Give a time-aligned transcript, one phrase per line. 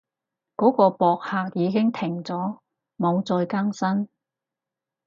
[0.57, 2.57] 嗰個博客已經停咗，
[2.97, 4.09] 冇再更新